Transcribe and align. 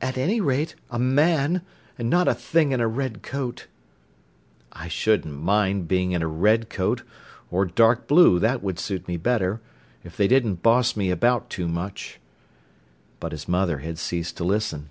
"At 0.00 0.16
any 0.16 0.40
rate, 0.40 0.76
a 0.88 1.00
man, 1.00 1.62
and 1.98 2.08
not 2.08 2.28
a 2.28 2.32
thing 2.34 2.70
in 2.70 2.80
a 2.80 2.86
red 2.86 3.22
coat." 3.24 3.66
"I 4.72 4.86
shouldn't 4.86 5.34
mind 5.36 5.88
being 5.88 6.12
in 6.12 6.22
a 6.22 6.28
red 6.28 6.70
coat—or 6.70 7.64
dark 7.64 8.06
blue, 8.06 8.38
that 8.38 8.62
would 8.62 8.78
suit 8.78 9.08
me 9.08 9.16
better—if 9.16 10.16
they 10.16 10.28
didn't 10.28 10.62
boss 10.62 10.94
me 10.96 11.10
about 11.10 11.50
too 11.50 11.66
much." 11.66 12.20
But 13.18 13.32
his 13.32 13.48
mother 13.48 13.78
had 13.78 13.98
ceased 13.98 14.36
to 14.36 14.44
listen. 14.44 14.90